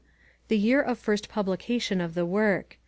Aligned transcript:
The 0.47 0.57
year 0.57 0.81
of 0.81 0.97
first 0.97 1.29
publication 1.29 2.01
of 2.01 2.15
the 2.15 2.25
work. 2.25 2.79